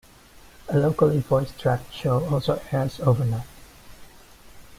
A 0.69 0.77
locally 0.79 1.19
voicetracked 1.19 1.91
show 1.93 2.25
also 2.33 2.59
airs 2.71 2.99
overnight. 3.01 3.45